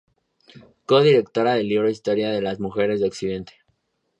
Co-directora 0.87 1.53
del 1.53 1.67
libro 1.67 1.87
Historia 1.87 2.31
de 2.31 2.41
las 2.41 2.59
Mujeres 2.59 3.01
de 3.01 3.07
Occidente. 3.07 3.53